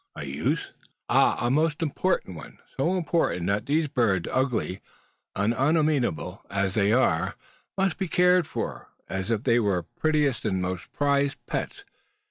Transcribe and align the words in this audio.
"A 0.15 0.25
use?" 0.25 0.71
"Ah, 1.09 1.37
a 1.39 1.51
most 1.51 1.83
important 1.83 2.35
one; 2.35 2.57
so 2.75 2.95
important 2.97 3.45
that 3.45 3.67
these 3.67 3.87
birds, 3.87 4.27
ugly 4.31 4.81
and 5.35 5.53
unamiable 5.55 6.41
as 6.49 6.73
they 6.73 6.91
are, 6.91 7.35
must 7.77 7.99
be 7.99 8.07
cared 8.07 8.47
for, 8.47 8.87
as 9.07 9.29
if 9.29 9.43
they 9.43 9.59
were 9.59 9.83
the 9.85 9.99
prettiest 10.01 10.43
and 10.43 10.59
most 10.59 10.91
prized 10.91 11.35
of 11.35 11.45
pets. 11.45 11.83